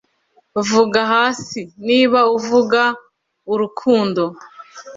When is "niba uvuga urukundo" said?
1.87-4.23